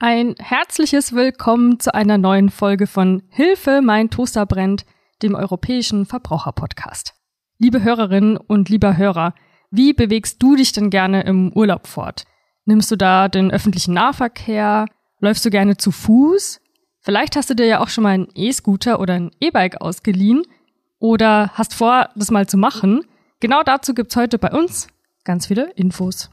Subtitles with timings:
[0.00, 4.84] Ein herzliches Willkommen zu einer neuen Folge von Hilfe, mein Toaster brennt,
[5.22, 7.14] dem europäischen Verbraucherpodcast.
[7.58, 9.34] Liebe Hörerinnen und lieber Hörer,
[9.70, 12.24] wie bewegst du dich denn gerne im Urlaub fort?
[12.64, 14.86] Nimmst du da den öffentlichen Nahverkehr?
[15.20, 16.60] Läufst du gerne zu Fuß?
[17.00, 20.42] Vielleicht hast du dir ja auch schon mal einen E-Scooter oder ein E-Bike ausgeliehen
[20.98, 23.02] oder hast vor, das mal zu machen.
[23.38, 24.88] Genau dazu gibt's heute bei uns
[25.22, 26.30] ganz viele Infos.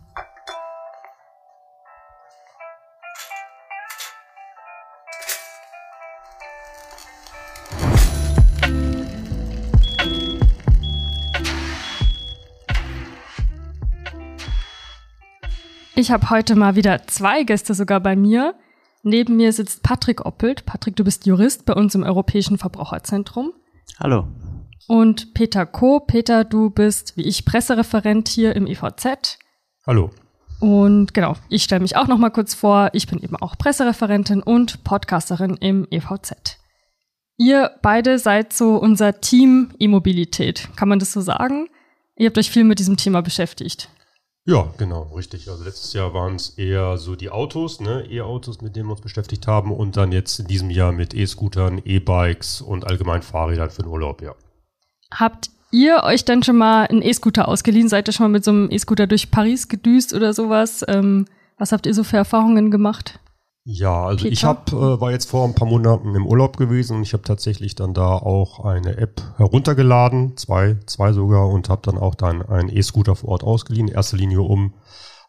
[15.94, 18.56] Ich habe heute mal wieder zwei Gäste sogar bei mir.
[19.04, 20.66] Neben mir sitzt Patrick Oppelt.
[20.66, 23.52] Patrick, du bist Jurist bei uns im Europäischen Verbraucherzentrum.
[24.00, 24.28] Hallo.
[24.88, 26.00] Und Peter Co.
[26.00, 29.38] Peter, du bist wie ich Pressereferent hier im EVZ.
[29.86, 30.12] Hallo.
[30.62, 32.92] Und genau, ich stelle mich auch noch mal kurz vor.
[32.94, 36.58] Ich bin eben auch Pressereferentin und Podcasterin im EVZ.
[37.38, 40.70] Ihr beide seid so unser Team E-Mobilität.
[40.76, 41.68] Kann man das so sagen?
[42.16, 43.90] Ihr habt euch viel mit diesem Thema beschäftigt.
[44.46, 45.50] Ja, genau, richtig.
[45.50, 49.02] Also letztes Jahr waren es eher so die Autos, ne, E-Autos, mit denen wir uns
[49.02, 53.84] beschäftigt haben und dann jetzt in diesem Jahr mit E-Scootern, E-Bikes und allgemein Fahrrädern für
[53.84, 54.34] den Urlaub, ja.
[55.14, 57.88] Habt ihr euch dann schon mal einen E-Scooter ausgeliehen?
[57.88, 60.84] Seid ihr schon mal mit so einem E-Scooter durch Paris gedüst oder sowas?
[60.88, 61.26] Ähm,
[61.60, 63.20] was habt ihr so für Erfahrungen gemacht?
[63.64, 64.34] Ja, also Peter?
[64.34, 67.24] ich hab, äh, war jetzt vor ein paar Monaten im Urlaub gewesen und ich habe
[67.24, 72.42] tatsächlich dann da auch eine App heruntergeladen, zwei, zwei sogar, und habe dann auch dann
[72.42, 73.88] einen E-Scooter vor Ort ausgeliehen.
[73.88, 74.74] In erster Linie, um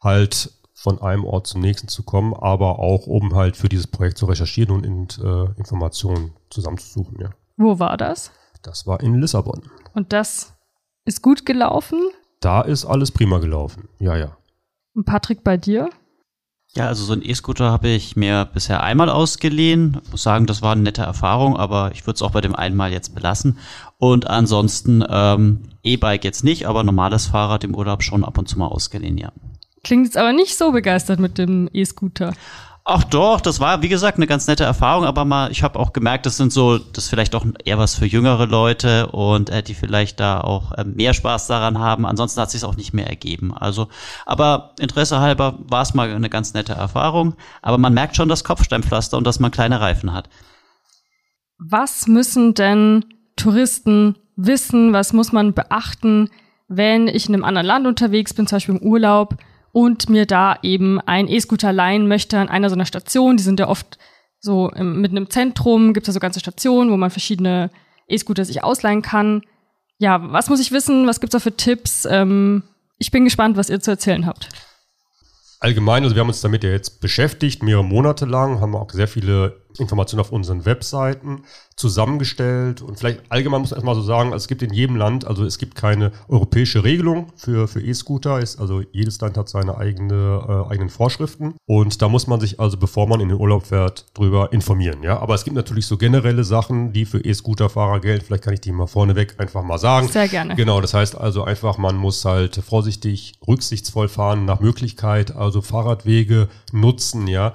[0.02, 4.18] halt von einem Ort zum nächsten zu kommen, aber auch um halt für dieses Projekt
[4.18, 7.18] zu recherchieren und in, äh, Informationen zusammenzusuchen.
[7.20, 7.30] Ja.
[7.56, 8.32] Wo war das?
[8.62, 9.62] Das war in Lissabon.
[9.94, 10.54] Und das
[11.04, 12.00] ist gut gelaufen?
[12.40, 13.88] Da ist alles prima gelaufen.
[13.98, 14.36] Ja, ja.
[14.94, 15.90] Und Patrick, bei dir?
[16.74, 20.00] Ja, also so ein E-Scooter habe ich mir bisher einmal ausgeliehen.
[20.04, 22.54] Ich muss sagen, das war eine nette Erfahrung, aber ich würde es auch bei dem
[22.54, 23.58] einmal jetzt belassen.
[23.98, 28.58] Und ansonsten ähm, E-Bike jetzt nicht, aber normales Fahrrad im Urlaub schon ab und zu
[28.58, 29.32] mal ausgeliehen, ja.
[29.84, 32.32] Klingt jetzt aber nicht so begeistert mit dem E-Scooter.
[32.84, 35.92] Ach doch, das war wie gesagt eine ganz nette Erfahrung, aber mal, ich habe auch
[35.92, 39.62] gemerkt, das sind so, das ist vielleicht auch eher was für jüngere Leute und äh,
[39.62, 42.04] die vielleicht da auch äh, mehr Spaß daran haben.
[42.04, 43.54] Ansonsten hat sich auch nicht mehr ergeben.
[43.56, 43.86] Also,
[44.26, 47.34] aber Interesse halber war es mal eine ganz nette Erfahrung.
[47.60, 50.28] Aber man merkt schon das Kopfsteinpflaster und dass man kleine Reifen hat.
[51.58, 53.04] Was müssen denn
[53.36, 54.92] Touristen wissen?
[54.92, 56.30] Was muss man beachten,
[56.66, 59.36] wenn ich in einem anderen Land unterwegs bin, zum Beispiel im Urlaub?
[59.72, 63.36] Und mir da eben ein E-Scooter leihen möchte an einer so einer Station.
[63.36, 63.98] Die sind ja oft
[64.38, 67.70] so im, mitten im Zentrum, gibt es da so ganze Stationen, wo man verschiedene
[68.08, 69.42] E-Scooter sich ausleihen kann.
[69.98, 71.06] Ja, was muss ich wissen?
[71.06, 72.06] Was gibt's da für Tipps?
[72.10, 72.62] Ähm,
[72.98, 74.48] ich bin gespannt, was ihr zu erzählen habt.
[75.60, 79.06] Allgemein, also wir haben uns damit ja jetzt beschäftigt, mehrere Monate lang, haben auch sehr
[79.06, 81.42] viele Informationen auf unseren Webseiten
[81.76, 85.26] zusammengestellt und vielleicht allgemein muss man erstmal so sagen, also es gibt in jedem Land,
[85.26, 90.66] also es gibt keine europäische Regelung für, für E-Scooter, also jedes Land hat seine eigene,
[90.68, 94.06] äh, eigenen Vorschriften und da muss man sich also, bevor man in den Urlaub fährt,
[94.14, 95.18] drüber informieren, ja.
[95.18, 98.72] Aber es gibt natürlich so generelle Sachen, die für E-Scooter-Fahrer gelten, vielleicht kann ich die
[98.72, 100.08] mal vorneweg einfach mal sagen.
[100.08, 100.54] Sehr gerne.
[100.54, 106.48] Genau, das heißt also einfach, man muss halt vorsichtig, rücksichtsvoll fahren, nach Möglichkeit, also Fahrradwege
[106.72, 107.54] nutzen, ja.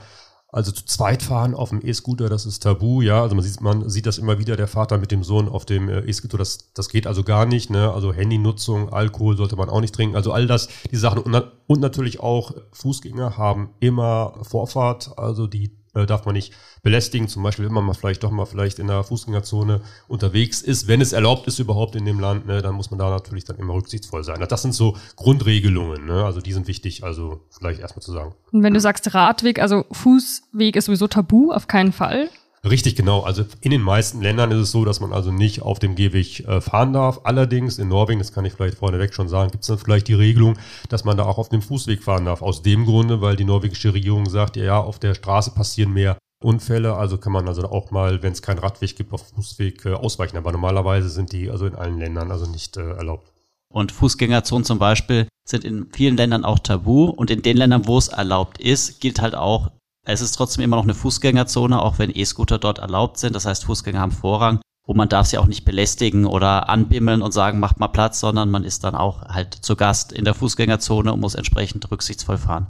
[0.50, 3.22] Also zu zweit fahren auf dem E-Scooter, das ist tabu, ja.
[3.22, 5.90] Also man sieht, man sieht das immer wieder, der Vater mit dem Sohn auf dem
[5.90, 7.91] äh, E-Scooter, das, das geht also gar nicht, ne.
[7.91, 10.16] Also Handynutzung, Alkohol sollte man auch nicht trinken.
[10.16, 11.22] Also all das, die Sachen.
[11.22, 11.35] Und,
[11.68, 16.53] und natürlich auch Fußgänger haben immer Vorfahrt, also die äh, darf man nicht
[16.84, 17.28] belästigen.
[17.28, 21.02] Zum Beispiel, wenn man mal vielleicht doch mal vielleicht in der Fußgängerzone unterwegs ist, wenn
[21.02, 23.74] es erlaubt ist überhaupt in dem Land, ne, dann muss man da natürlich dann immer
[23.74, 24.44] rücksichtsvoll sein.
[24.47, 26.24] Das sind so Grundregelungen, ne?
[26.24, 28.34] also die sind wichtig, also vielleicht erstmal zu sagen.
[28.52, 32.29] Und wenn du sagst Radweg, also Fußweg ist sowieso tabu, auf keinen Fall.
[32.69, 33.22] Richtig, genau.
[33.22, 36.47] Also in den meisten Ländern ist es so, dass man also nicht auf dem Gehweg
[36.47, 37.22] äh, fahren darf.
[37.23, 40.13] Allerdings in Norwegen, das kann ich vielleicht vorneweg schon sagen, gibt es dann vielleicht die
[40.13, 40.57] Regelung,
[40.89, 42.41] dass man da auch auf dem Fußweg fahren darf.
[42.41, 46.17] Aus dem Grunde, weil die norwegische Regierung sagt, ja, ja auf der Straße passieren mehr
[46.43, 49.93] Unfälle, also kann man also auch mal, wenn es keinen Radweg gibt, auf Fußweg äh,
[49.93, 50.37] ausweichen.
[50.37, 53.31] Aber normalerweise sind die also in allen Ländern also nicht äh, erlaubt.
[53.73, 57.97] Und Fußgängerzonen zum Beispiel sind in vielen Ländern auch tabu und in den Ländern, wo
[57.97, 59.72] es erlaubt ist, gilt halt auch
[60.07, 63.35] es ist trotzdem immer noch eine Fußgängerzone, auch wenn E-Scooter dort erlaubt sind.
[63.35, 64.61] Das heißt, Fußgänger haben Vorrang.
[64.83, 68.49] Und man darf sie auch nicht belästigen oder anbimmeln und sagen, macht mal Platz, sondern
[68.49, 72.67] man ist dann auch halt zu Gast in der Fußgängerzone und muss entsprechend rücksichtsvoll fahren.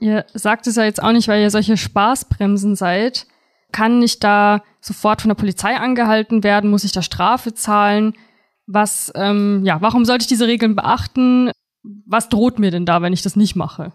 [0.00, 3.26] Ihr sagt es ja jetzt auch nicht, weil ihr solche Spaßbremsen seid.
[3.70, 6.70] Kann ich da sofort von der Polizei angehalten werden?
[6.70, 8.14] Muss ich da Strafe zahlen?
[8.66, 11.50] Was, ähm, ja, warum sollte ich diese Regeln beachten?
[12.06, 13.92] Was droht mir denn da, wenn ich das nicht mache?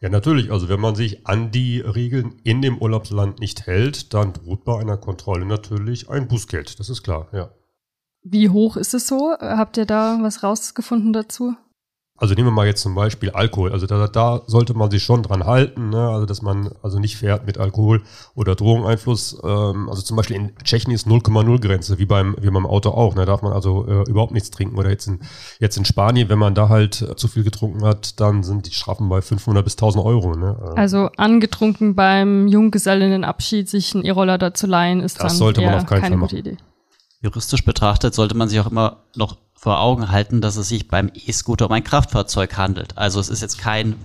[0.00, 0.50] Ja, natürlich.
[0.50, 4.78] Also wenn man sich an die Regeln in dem Urlaubsland nicht hält, dann droht bei
[4.78, 6.78] einer Kontrolle natürlich ein Bußgeld.
[6.80, 7.50] Das ist klar, ja.
[8.22, 9.34] Wie hoch ist es so?
[9.38, 11.54] Habt ihr da was rausgefunden dazu?
[12.18, 13.72] Also nehmen wir mal jetzt zum Beispiel Alkohol.
[13.72, 16.08] Also da, da sollte man sich schon dran halten, ne?
[16.08, 18.02] also dass man also nicht fährt mit Alkohol
[18.34, 19.40] oder Drogeneinfluss.
[19.44, 23.14] Ähm, also zum Beispiel in Tschechien ist 0,0 Grenze, wie beim wie beim Auto auch.
[23.14, 23.26] Da ne?
[23.26, 24.76] darf man also äh, überhaupt nichts trinken.
[24.76, 25.20] Oder jetzt in
[25.60, 28.72] jetzt in Spanien, wenn man da halt äh, zu viel getrunken hat, dann sind die
[28.72, 30.34] Strafen bei 500 bis 1000 Euro.
[30.34, 30.56] Ne?
[30.60, 35.60] Äh, also angetrunken beim Junggesellinnenabschied sich einen E-Roller da zu leihen, ist das dann sollte
[35.60, 36.56] man auf keinen keine Fall gute Idee.
[37.20, 41.10] Juristisch betrachtet sollte man sich auch immer noch vor Augen halten, dass es sich beim
[41.12, 42.96] E-Scooter um ein Kraftfahrzeug handelt.
[42.96, 43.96] Also es ist jetzt kein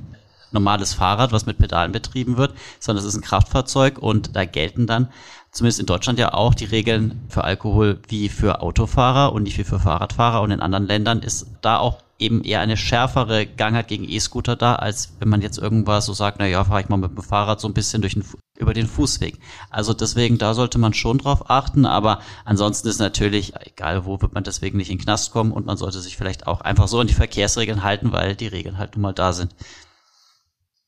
[0.52, 4.88] normales Fahrrad, was mit Pedalen betrieben wird, sondern es ist ein Kraftfahrzeug und da gelten
[4.88, 5.10] dann
[5.52, 9.64] zumindest in Deutschland ja auch die Regeln für Alkohol wie für Autofahrer und nicht wie
[9.64, 14.10] für Fahrradfahrer und in anderen Ländern ist da auch eben eher eine schärfere Gangart gegen
[14.10, 17.12] E-Scooter da, als wenn man jetzt irgendwas so sagt, na ja, fahre ich mal mit
[17.12, 18.24] dem Fahrrad so ein bisschen durch den,
[18.58, 19.38] über den Fußweg.
[19.70, 24.34] Also deswegen, da sollte man schon drauf achten, aber ansonsten ist natürlich, egal wo, wird
[24.34, 27.00] man deswegen nicht in den Knast kommen und man sollte sich vielleicht auch einfach so
[27.00, 29.54] an die Verkehrsregeln halten, weil die Regeln halt nun mal da sind.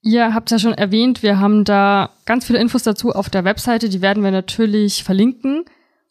[0.01, 3.89] Ihr habt ja schon erwähnt, wir haben da ganz viele Infos dazu auf der Webseite,
[3.89, 5.65] die werden wir natürlich verlinken.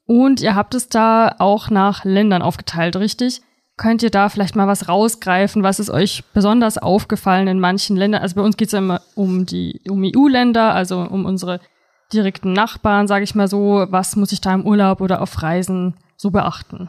[0.06, 3.40] Und ihr habt es da auch nach Ländern aufgeteilt, richtig?
[3.76, 5.64] Könnt ihr da vielleicht mal was rausgreifen?
[5.64, 8.22] Was ist euch besonders aufgefallen in manchen Ländern?
[8.22, 11.60] Also bei uns geht es ja immer um die um EU-Länder, also um unsere
[12.12, 13.86] direkten Nachbarn, sage ich mal so.
[13.88, 16.88] Was muss ich da im Urlaub oder auf Reisen so beachten?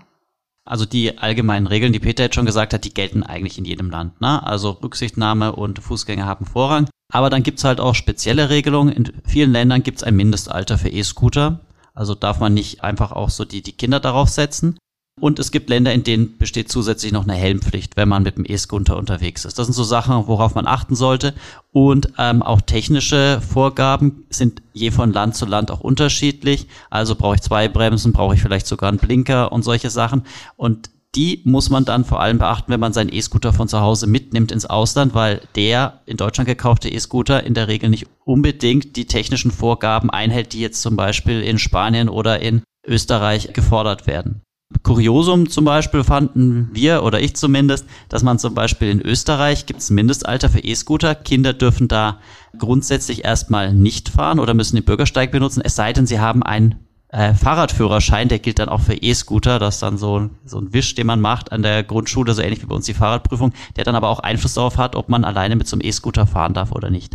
[0.63, 3.89] Also die allgemeinen Regeln, die Peter jetzt schon gesagt hat, die gelten eigentlich in jedem
[3.89, 4.21] Land.
[4.21, 4.41] Ne?
[4.45, 6.87] Also Rücksichtnahme und Fußgänger haben Vorrang.
[7.11, 8.93] Aber dann gibt's halt auch spezielle Regelungen.
[8.93, 11.61] In vielen Ländern gibt's ein Mindestalter für E-Scooter.
[11.93, 14.77] Also darf man nicht einfach auch so die, die Kinder darauf setzen.
[15.25, 18.45] Und es gibt Länder, in denen besteht zusätzlich noch eine Helmpflicht, wenn man mit dem
[18.47, 19.57] E-Scooter unterwegs ist.
[19.57, 21.33] Das sind so Sachen, worauf man achten sollte.
[21.71, 26.67] Und ähm, auch technische Vorgaben sind je von Land zu Land auch unterschiedlich.
[26.91, 30.21] Also brauche ich zwei Bremsen, brauche ich vielleicht sogar einen Blinker und solche Sachen.
[30.57, 34.05] Und die muss man dann vor allem beachten, wenn man seinen E-Scooter von zu Hause
[34.05, 39.07] mitnimmt ins Ausland, weil der in Deutschland gekaufte E-Scooter in der Regel nicht unbedingt die
[39.07, 44.43] technischen Vorgaben einhält, die jetzt zum Beispiel in Spanien oder in Österreich gefordert werden.
[44.83, 49.81] Kuriosum zum Beispiel fanden wir oder ich zumindest, dass man zum Beispiel in Österreich gibt
[49.81, 51.15] es ein Mindestalter für E-Scooter.
[51.15, 52.19] Kinder dürfen da
[52.57, 56.75] grundsätzlich erstmal nicht fahren oder müssen den Bürgersteig benutzen, es sei denn, sie haben einen
[57.09, 59.57] äh, Fahrradführerschein, der gilt dann auch für E-Scooter.
[59.59, 62.61] Das ist dann so, so ein Wisch, den man macht an der Grundschule, so ähnlich
[62.61, 65.55] wie bei uns die Fahrradprüfung, der dann aber auch Einfluss darauf hat, ob man alleine
[65.55, 67.13] mit so einem E-Scooter fahren darf oder nicht.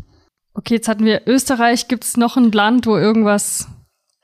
[0.54, 1.88] Okay, jetzt hatten wir Österreich.
[1.88, 3.68] Gibt es noch ein Land, wo irgendwas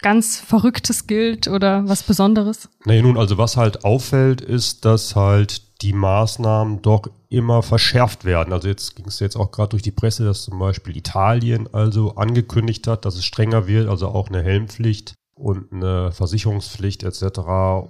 [0.02, 2.68] ganz Verrücktes gilt oder was Besonderes?
[2.84, 8.52] Nee, nun, also was halt auffällt, ist, dass halt die Maßnahmen doch immer verschärft werden.
[8.52, 12.14] Also jetzt ging es jetzt auch gerade durch die Presse, dass zum Beispiel Italien also
[12.16, 17.40] angekündigt hat, dass es strenger wird, also auch eine Helmpflicht und eine Versicherungspflicht etc.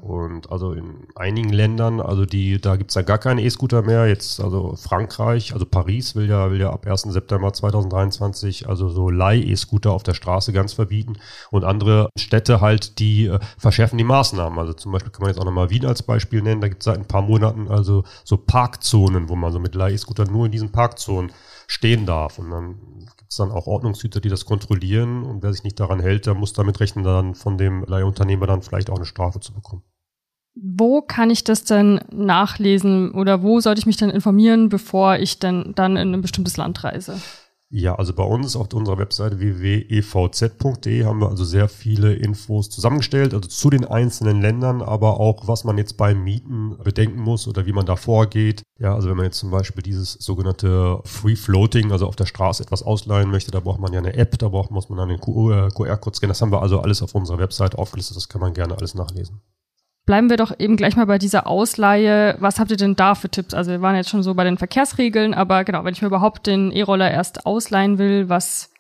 [0.03, 4.09] Und also in einigen Ländern, also die, da gibt's ja gar keine E-Scooter mehr.
[4.09, 7.03] Jetzt, also Frankreich, also Paris will ja, will ja ab 1.
[7.03, 11.19] September 2023 also so Leih-E-Scooter auf der Straße ganz verbieten.
[11.53, 14.59] Und andere Städte halt, die äh, verschärfen die Maßnahmen.
[14.59, 16.61] Also zum Beispiel kann man jetzt auch nochmal Wien als Beispiel nennen.
[16.61, 20.47] Da gibt's seit ein paar Monaten also so Parkzonen, wo man so mit Leih-E-Scooter nur
[20.47, 21.31] in diesen Parkzonen
[21.69, 22.41] stehen darf.
[22.41, 22.77] Und dann
[23.27, 26.35] gibt es dann auch Ordnungshüter, die das kontrollieren und wer sich nicht daran hält, der
[26.35, 29.83] muss damit rechnen, dann von dem Leihunternehmer dann vielleicht auch eine Strafe zu bekommen.
[30.55, 35.41] Wo kann ich das denn nachlesen oder wo sollte ich mich dann informieren, bevor ich
[35.41, 37.21] denn dann in ein bestimmtes Land reise?
[37.69, 43.35] Ja, also bei uns auf unserer Webseite www.evz.de haben wir also sehr viele Infos zusammengestellt,
[43.35, 47.67] also zu den einzelnen Ländern, aber auch was man jetzt beim Mieten bedenken muss oder
[47.67, 48.63] wie man da vorgeht.
[48.79, 52.63] Ja, also wenn man jetzt zum Beispiel dieses sogenannte Free Floating, also auf der Straße
[52.63, 55.21] etwas ausleihen möchte, da braucht man ja eine App, da braucht muss man dann den
[55.21, 56.31] QR-Code scannen.
[56.31, 59.41] Das haben wir also alles auf unserer Webseite aufgelistet, das kann man gerne alles nachlesen.
[60.07, 62.37] Bleiben wir doch eben gleich mal bei dieser Ausleihe.
[62.39, 63.55] Was habt ihr denn da für Tipps?
[63.55, 66.47] Also wir waren jetzt schon so bei den Verkehrsregeln, aber genau, wenn ich mir überhaupt
[66.47, 68.71] den E-Roller erst ausleihen will, was,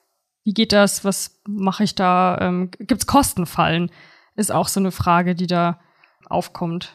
[0.44, 1.04] wie geht das?
[1.04, 2.38] Was mache ich da?
[2.40, 3.90] Ähm, Gibt es Kostenfallen?
[4.36, 5.80] Ist auch so eine Frage, die da
[6.26, 6.94] aufkommt.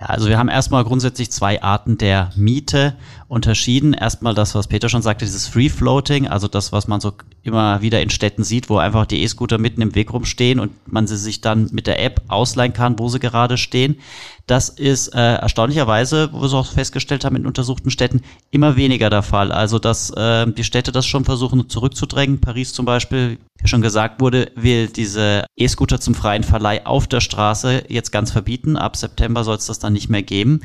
[0.00, 2.96] Ja, also wir haben erstmal grundsätzlich zwei Arten der Miete
[3.28, 3.92] unterschieden.
[3.94, 7.12] Erstmal das, was Peter schon sagte, dieses Free Floating, also das, was man so
[7.44, 11.06] immer wieder in Städten sieht, wo einfach die E-Scooter mitten im Weg rumstehen und man
[11.06, 14.00] sie sich dann mit der App ausleihen kann, wo sie gerade stehen.
[14.46, 18.20] Das ist äh, erstaunlicherweise, wo wir es auch festgestellt haben in untersuchten Städten,
[18.50, 19.52] immer weniger der Fall.
[19.52, 22.40] Also dass äh, die Städte das schon versuchen zurückzudrängen.
[22.40, 27.20] Paris zum Beispiel, wie schon gesagt wurde, will diese E-Scooter zum freien Verleih auf der
[27.20, 28.76] Straße jetzt ganz verbieten.
[28.76, 30.60] Ab September soll es das dann nicht mehr geben.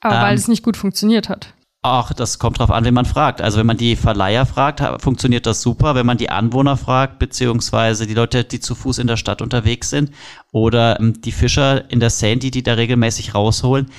[0.00, 1.54] Aber ähm, weil es nicht gut funktioniert hat.
[1.86, 3.42] Ach, das kommt drauf an, wenn man fragt.
[3.42, 5.94] Also wenn man die Verleiher fragt, funktioniert das super.
[5.94, 9.90] Wenn man die Anwohner fragt, beziehungsweise die Leute, die zu Fuß in der Stadt unterwegs
[9.90, 10.10] sind
[10.50, 13.90] oder ähm, die Fischer in der Sandy, die da regelmäßig rausholen,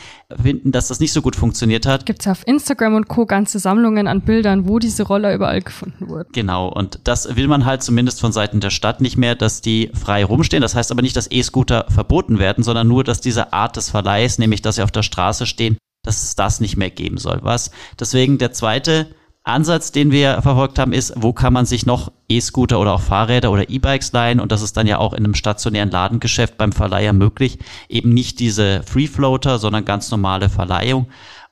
[0.42, 2.08] finden, dass das nicht so gut funktioniert hat.
[2.08, 3.28] Gibt es auf Instagram und Co.
[3.28, 6.30] ganze Sammlungen an Bildern, wo diese Roller überall gefunden wurden.
[6.34, 9.92] Genau, und das will man halt zumindest von Seiten der Stadt nicht mehr, dass die
[9.94, 10.62] frei rumstehen.
[10.62, 14.40] Das heißt aber nicht, dass E-Scooter verboten werden, sondern nur, dass diese Art des Verleihs,
[14.40, 17.40] nämlich dass sie auf der Straße stehen, dass es das nicht mehr geben soll.
[17.42, 19.08] Was deswegen der zweite
[19.44, 23.52] Ansatz, den wir verfolgt haben, ist, wo kann man sich noch E-Scooter oder auch Fahrräder
[23.52, 24.40] oder E-Bikes leihen?
[24.40, 27.60] Und das ist dann ja auch in einem stationären Ladengeschäft beim Verleiher möglich.
[27.88, 31.08] Eben nicht diese Free Floater, sondern ganz normale Verleihung.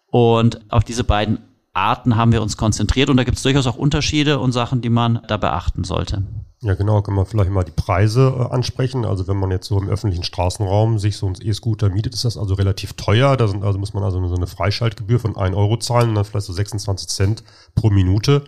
[0.07, 1.39] Und auf diese beiden
[1.73, 4.89] Arten haben wir uns konzentriert und da gibt es durchaus auch Unterschiede und Sachen, die
[4.89, 6.23] man da beachten sollte.
[6.63, 9.03] Ja, genau, kann man vielleicht mal die Preise äh, ansprechen.
[9.03, 12.37] Also wenn man jetzt so im öffentlichen Straßenraum sich so ein E-Scooter mietet, ist das
[12.37, 13.35] also relativ teuer.
[13.35, 16.23] Da sind, also muss man also so eine Freischaltgebühr von 1 Euro zahlen und dann
[16.23, 17.43] vielleicht so 26 Cent
[17.75, 18.45] pro Minute.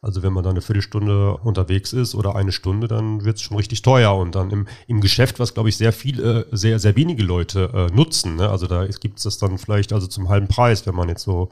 [0.00, 3.58] Also wenn man da eine Viertelstunde unterwegs ist oder eine Stunde, dann wird es schon
[3.58, 4.16] richtig teuer.
[4.16, 7.70] Und dann im, im Geschäft, was glaube ich sehr viele, äh, sehr, sehr wenige Leute
[7.74, 8.36] äh, nutzen.
[8.36, 8.48] Ne?
[8.48, 11.50] Also da gibt es das dann vielleicht also zum halben Preis, wenn man jetzt so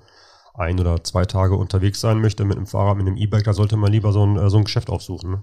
[0.55, 3.77] ein oder zwei Tage unterwegs sein möchte mit einem Fahrrad, mit einem E-Bike, da sollte
[3.77, 5.33] man lieber so ein, äh, so ein Geschäft aufsuchen.
[5.33, 5.43] Ne?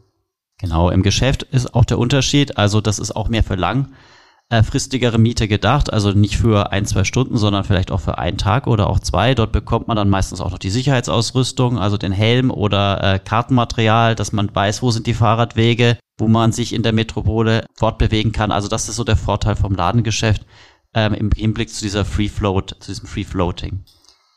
[0.60, 2.57] Genau, im Geschäft ist auch der Unterschied.
[2.57, 5.91] Also das ist auch mehr für langfristigere Miete gedacht.
[5.91, 9.36] Also nicht für ein, zwei Stunden, sondern vielleicht auch für einen Tag oder auch zwei.
[9.36, 14.15] Dort bekommt man dann meistens auch noch die Sicherheitsausrüstung, also den Helm oder äh, Kartenmaterial,
[14.15, 18.51] dass man weiß, wo sind die Fahrradwege, wo man sich in der Metropole fortbewegen kann.
[18.51, 20.45] Also das ist so der Vorteil vom Ladengeschäft
[20.93, 23.83] ähm, im Hinblick zu dieser Free Float, zu diesem Free Floating.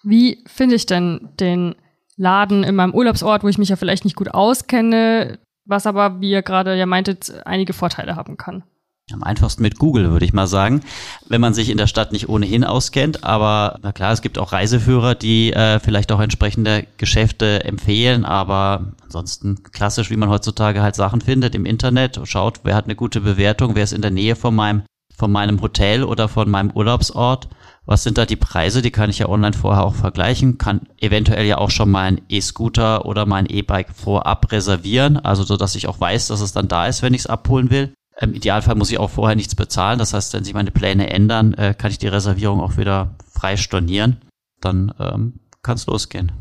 [0.03, 1.75] Wie finde ich denn den
[2.17, 6.31] Laden in meinem Urlaubsort, wo ich mich ja vielleicht nicht gut auskenne, was aber, wie
[6.31, 8.65] ihr gerade ja meintet, einige Vorteile haben kann.
[9.13, 10.81] Am einfachsten mit Google, würde ich mal sagen,
[11.29, 13.23] wenn man sich in der Stadt nicht ohnehin auskennt.
[13.23, 18.25] Aber na klar, es gibt auch Reiseführer, die äh, vielleicht auch entsprechende Geschäfte empfehlen.
[18.25, 22.97] Aber ansonsten klassisch, wie man heutzutage halt Sachen findet im Internet, schaut, wer hat eine
[22.97, 24.83] gute Bewertung, wer ist in der Nähe von meinem,
[25.17, 27.49] von meinem Hotel oder von meinem Urlaubsort
[27.87, 28.83] was sind da die Preise?
[28.83, 33.07] Die kann ich ja online vorher auch vergleichen, kann eventuell ja auch schon mein E-Scooter
[33.07, 36.89] oder mein E-Bike vorab reservieren, also so, dass ich auch weiß, dass es dann da
[36.89, 37.95] ist, wenn ich es abholen will.
[38.21, 39.99] Im Idealfall muss ich auch vorher nichts bezahlen.
[39.99, 43.57] Das heißt, wenn sich meine Pläne ändern, äh, kann ich die Reservierung auch wieder frei
[43.57, 44.17] stornieren.
[44.61, 46.33] Dann ähm, kann es losgehen.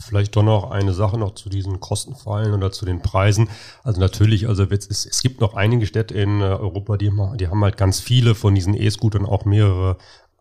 [0.00, 3.48] Vielleicht doch noch eine Sache noch zu diesen Kostenfallen oder zu den Preisen.
[3.82, 7.64] Also natürlich, also es, es gibt noch einige Städte in äh, Europa, die, die haben
[7.64, 9.96] halt ganz viele von diesen E-Scootern, auch mehrere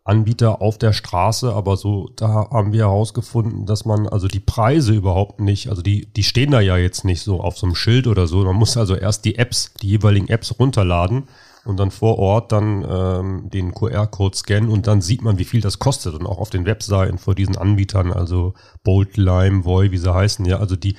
[0.08, 4.94] Anbieter auf der Straße, aber so, da haben wir herausgefunden, dass man also die Preise
[4.94, 8.08] überhaupt nicht, also die, die stehen da ja jetzt nicht so auf so einem Schild
[8.08, 8.44] oder so.
[8.46, 11.28] Man muss also erst die Apps, die jeweiligen Apps runterladen
[11.68, 15.62] und dann vor Ort dann ähm, den QR-Code scannen und dann sieht man, wie viel
[15.62, 16.16] das kostet.
[16.16, 20.46] Und auch auf den Webseiten vor diesen Anbietern, also Bolt, Lime, Voy, wie sie heißen,
[20.46, 20.96] ja, also die,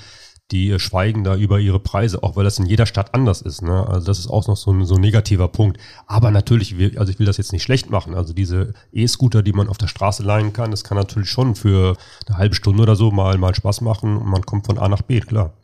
[0.51, 3.63] die schweigen da über ihre Preise, auch weil das in jeder Stadt anders ist.
[3.63, 3.87] Ne?
[3.87, 5.79] Also das ist auch noch so ein, so ein negativer Punkt.
[6.07, 8.15] Aber natürlich, also ich will das jetzt nicht schlecht machen.
[8.15, 11.97] Also diese E-Scooter, die man auf der Straße leihen kann, das kann natürlich schon für
[12.27, 15.03] eine halbe Stunde oder so mal, mal Spaß machen und man kommt von A nach
[15.03, 15.58] B, klar.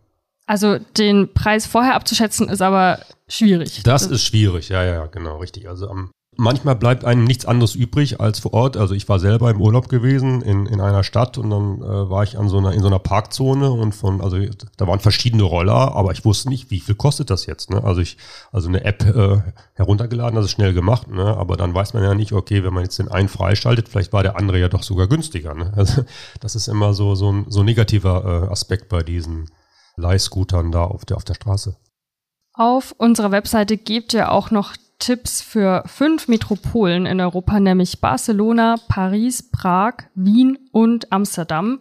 [0.46, 3.82] Also den Preis vorher abzuschätzen ist aber schwierig.
[3.84, 5.68] Das, das ist schwierig, ja, ja, genau, richtig.
[5.68, 8.76] Also am Manchmal bleibt einem nichts anderes übrig als vor Ort.
[8.76, 12.24] Also ich war selber im Urlaub gewesen in, in einer Stadt und dann äh, war
[12.24, 14.38] ich an so einer, in so einer Parkzone und von, also
[14.76, 17.70] da waren verschiedene Roller, aber ich wusste nicht, wie viel kostet das jetzt.
[17.70, 17.84] Ne?
[17.84, 18.16] Also ich,
[18.50, 19.42] also eine App äh,
[19.74, 21.36] heruntergeladen, das ist schnell gemacht, ne?
[21.36, 24.24] aber dann weiß man ja nicht, okay, wenn man jetzt den einen freischaltet, vielleicht war
[24.24, 25.54] der andere ja doch sogar günstiger.
[25.54, 25.72] Ne?
[25.76, 26.04] Also
[26.40, 29.46] das ist immer so, so ein so negativer äh, Aspekt bei diesen
[29.96, 31.76] Leihscootern da auf der, auf der Straße.
[32.52, 38.76] Auf unserer Webseite gebt ihr auch noch Tipps für fünf Metropolen in Europa, nämlich Barcelona,
[38.88, 41.80] Paris, Prag, Wien und Amsterdam.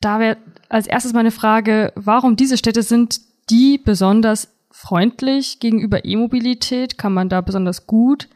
[0.00, 3.20] Da wäre als erstes meine Frage, warum diese Städte sind
[3.50, 6.98] die besonders freundlich gegenüber E-Mobilität?
[6.98, 8.28] Kann man da besonders gut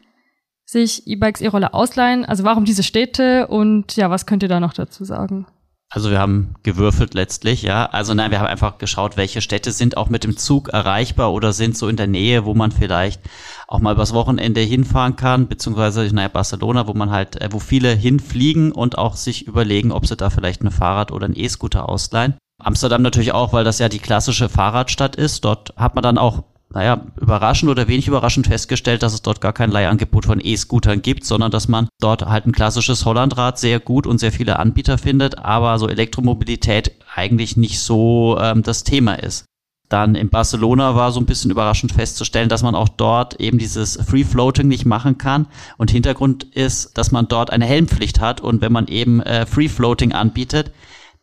[0.65, 2.25] sich E-Bikes, E-Roller ausleihen?
[2.25, 5.47] Also warum diese Städte und ja, was könnt ihr da noch dazu sagen?
[5.89, 7.87] Also wir haben gewürfelt letztlich, ja.
[7.87, 11.53] Also nein, wir haben einfach geschaut, welche Städte sind auch mit dem Zug erreichbar oder
[11.53, 13.21] sind so in der Nähe, wo man vielleicht
[13.69, 17.95] auch mal übers Wochenende hinfahren kann, beziehungsweise naja, Barcelona, wo man halt, äh, wo viele
[17.95, 22.35] hinfliegen und auch sich überlegen, ob sie da vielleicht ein Fahrrad oder ein E-Scooter ausleihen.
[22.59, 25.45] Amsterdam natürlich auch, weil das ja die klassische Fahrradstadt ist.
[25.45, 29.53] Dort hat man dann auch naja, überraschend oder wenig überraschend festgestellt, dass es dort gar
[29.53, 34.07] kein Leihangebot von E-Scootern gibt, sondern dass man dort halt ein klassisches Hollandrad sehr gut
[34.07, 39.47] und sehr viele Anbieter findet, aber so Elektromobilität eigentlich nicht so ähm, das Thema ist.
[39.89, 43.97] Dann in Barcelona war so ein bisschen überraschend festzustellen, dass man auch dort eben dieses
[44.05, 45.47] Free Floating nicht machen kann.
[45.77, 49.69] Und Hintergrund ist, dass man dort eine Helmpflicht hat und wenn man eben äh, Free
[49.69, 50.73] Floating anbietet,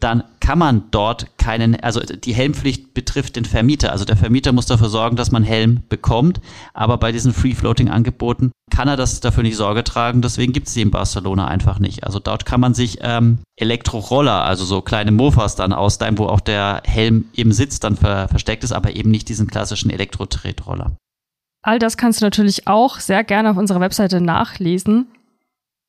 [0.04, 3.92] dann kann man dort keinen, also die Helmpflicht betrifft den Vermieter.
[3.92, 6.42] Also der Vermieter muss dafür sorgen, dass man Helm bekommt.
[6.74, 10.22] Aber bei diesen Free-Floating-Angeboten kann er das dafür nicht Sorge tragen.
[10.22, 12.04] Deswegen gibt es die in Barcelona einfach nicht.
[12.04, 16.42] Also dort kann man sich ähm, Elektroroller, also so kleine Mofas dann ausleihen, wo auch
[16.42, 20.98] der Helm im Sitz dann ver versteckt ist, aber eben nicht diesen klassischen Elektro-Tretroller.
[21.62, 25.08] All das kannst du natürlich auch sehr gerne auf unserer Webseite nachlesen.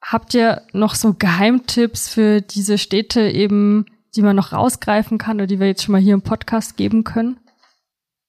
[0.01, 5.47] Habt ihr noch so Geheimtipps für diese Städte eben, die man noch rausgreifen kann oder
[5.47, 7.39] die wir jetzt schon mal hier im Podcast geben können?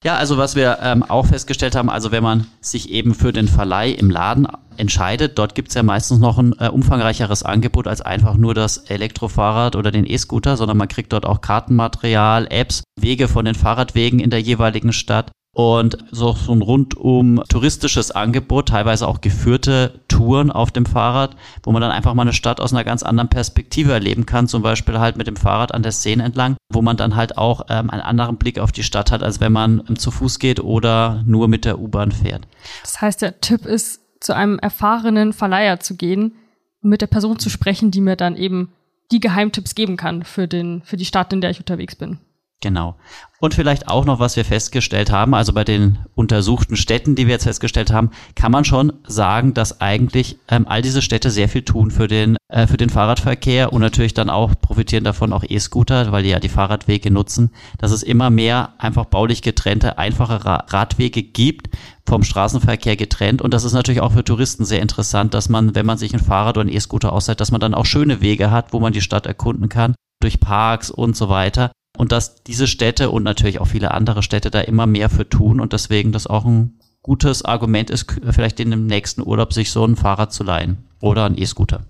[0.04, 3.48] Ja, also was wir ähm, auch festgestellt haben, also wenn man sich eben für den
[3.48, 8.36] Verleih im Laden entscheidet, dort gibt's ja meistens noch ein äh, umfangreicheres Angebot als einfach
[8.36, 13.46] nur das Elektrofahrrad oder den E-Scooter, sondern man kriegt dort auch Kartenmaterial, Apps, Wege von
[13.46, 19.22] den Fahrradwegen in der jeweiligen Stadt und so, so ein rundum touristisches Angebot, teilweise auch
[19.22, 23.04] geführte Touren auf dem Fahrrad, wo man dann einfach mal eine Stadt aus einer ganz
[23.04, 26.82] anderen Perspektive erleben kann, zum Beispiel halt mit dem Fahrrad an der Szene entlang, wo
[26.82, 29.82] man dann halt auch ähm, einen anderen Blick auf die Stadt hat, als wenn man
[29.88, 32.46] ähm, zu Fuß geht oder nur mit der U-Bahn fährt.
[32.82, 36.34] Das heißt, der Tipp ist, zu einem erfahrenen Verleiher zu gehen
[36.82, 38.74] und mit der Person zu sprechen, die mir dann eben
[39.12, 42.20] die Geheimtipps geben kann für den, für die Stadt, in der ich unterwegs bin.
[42.62, 42.96] Genau.
[43.40, 47.34] Und vielleicht auch noch, was wir festgestellt haben, also bei den untersuchten Städten, die wir
[47.34, 51.62] jetzt festgestellt haben, kann man schon sagen, dass eigentlich ähm, all diese Städte sehr viel
[51.62, 56.12] tun für den, äh, für den Fahrradverkehr und natürlich dann auch profitieren davon auch E-Scooter,
[56.12, 60.64] weil die ja die Fahrradwege nutzen, dass es immer mehr einfach baulich getrennte, einfache Ra
[60.70, 61.70] Radwege gibt,
[62.08, 63.42] vom Straßenverkehr getrennt.
[63.42, 66.20] Und das ist natürlich auch für Touristen sehr interessant, dass man, wenn man sich ein
[66.20, 69.02] Fahrrad oder ein E-Scooter ausleiht, dass man dann auch schöne Wege hat, wo man die
[69.02, 73.68] Stadt erkunden kann, durch Parks und so weiter und dass diese Städte und natürlich auch
[73.68, 77.90] viele andere Städte da immer mehr für tun und deswegen das auch ein gutes Argument
[77.90, 81.86] ist, vielleicht in dem nächsten Urlaub sich so ein Fahrrad zu leihen oder ein E-Scooter.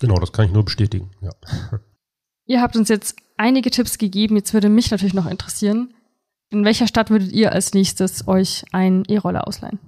[0.00, 1.30] Genau, das kann ich nur bestätigen, ja.
[2.46, 4.36] Ihr habt uns jetzt einige Tipps gegeben.
[4.36, 5.92] Jetzt würde mich natürlich noch interessieren,
[6.50, 9.80] in welcher Stadt würdet ihr als nächstes euch einen E-Roller ausleihen?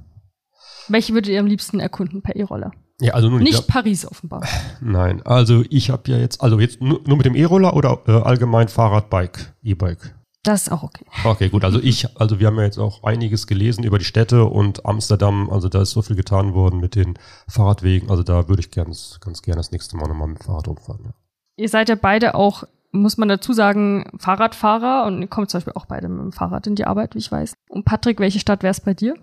[0.89, 2.73] Welche würdet ihr am liebsten erkunden per E-Roller?
[3.01, 4.43] Ja, also nur, nicht ja, Paris offenbar.
[4.81, 8.13] Nein, also ich habe ja jetzt, also jetzt nur, nur mit dem E-Roller oder äh,
[8.13, 10.15] allgemein Fahrrad, Bike, E-Bike.
[10.43, 11.05] Das ist auch okay.
[11.25, 11.65] Okay, gut.
[11.65, 15.51] Also ich, also wir haben ja jetzt auch einiges gelesen über die Städte und Amsterdam.
[15.51, 17.19] Also da ist so viel getan worden mit den
[17.49, 18.09] Fahrradwegen.
[18.09, 21.01] Also da würde ich ganz, ganz gerne das nächste Mal nochmal mit dem Fahrrad umfahren.
[21.05, 21.11] Ja.
[21.57, 25.75] Ihr seid ja beide auch, muss man dazu sagen, Fahrradfahrer und ihr kommt zum Beispiel
[25.75, 27.55] auch beide mit dem Fahrrad in die Arbeit, wie ich weiß.
[27.69, 29.17] Und Patrick, welche Stadt wäre es bei dir?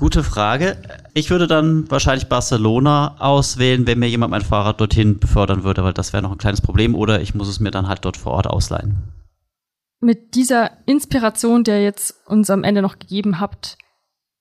[0.00, 0.78] Gute Frage.
[1.12, 5.92] Ich würde dann wahrscheinlich Barcelona auswählen, wenn mir jemand mein Fahrrad dorthin befördern würde, weil
[5.92, 8.32] das wäre noch ein kleines Problem oder ich muss es mir dann halt dort vor
[8.32, 8.96] Ort ausleihen.
[10.00, 13.76] Mit dieser Inspiration, der ihr jetzt uns am Ende noch gegeben habt,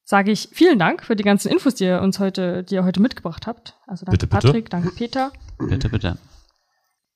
[0.05, 3.01] sage ich vielen Dank für die ganzen Infos, die ihr uns heute, die ihr heute
[3.01, 3.75] mitgebracht habt.
[3.85, 4.69] Also danke bitte, Patrick, bitte.
[4.69, 5.31] danke Peter.
[5.57, 6.17] Bitte, bitte.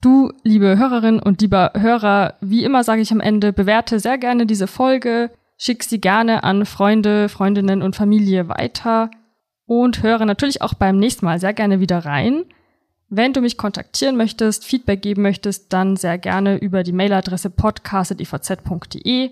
[0.02, 4.46] Du, liebe Hörerinnen und lieber Hörer, wie immer sage ich am Ende, bewerte sehr gerne
[4.46, 5.32] diese Folge,
[5.66, 9.10] Schick sie gerne an Freunde, Freundinnen und Familie weiter
[9.66, 12.44] und höre natürlich auch beim nächsten Mal sehr gerne wieder rein.
[13.08, 19.32] Wenn du mich kontaktieren möchtest, Feedback geben möchtest, dann sehr gerne über die Mailadresse podcast.ivz.de.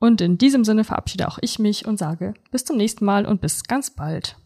[0.00, 3.40] Und in diesem Sinne verabschiede auch ich mich und sage bis zum nächsten Mal und
[3.40, 4.36] bis ganz bald.